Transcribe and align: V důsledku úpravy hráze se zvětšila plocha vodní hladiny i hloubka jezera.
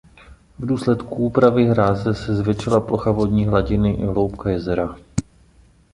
V 0.59 0.65
důsledku 0.65 1.15
úpravy 1.25 1.65
hráze 1.65 2.13
se 2.15 2.35
zvětšila 2.35 2.79
plocha 2.79 3.11
vodní 3.11 3.45
hladiny 3.45 3.93
i 3.93 4.05
hloubka 4.05 4.49
jezera. 4.49 4.95